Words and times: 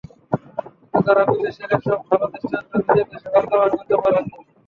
কিন্তু 0.83 1.05
তাঁরা 1.05 1.23
বিদেশের 1.29 1.69
এসব 1.77 1.99
ভালো 2.07 2.25
দৃষ্টান্ত 2.33 2.71
নিজের 2.79 3.07
দেশে 3.11 3.27
বাস্তবায়ন 3.33 3.73
করতে 3.77 3.95
পারেননি। 4.03 4.35